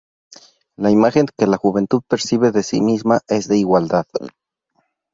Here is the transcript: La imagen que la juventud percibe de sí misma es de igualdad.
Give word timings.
La 0.77 0.89
imagen 0.89 1.27
que 1.37 1.45
la 1.45 1.57
juventud 1.57 2.01
percibe 2.07 2.51
de 2.51 2.63
sí 2.63 2.81
misma 2.81 3.19
es 3.27 3.47
de 3.47 3.59
igualdad. 3.59 4.07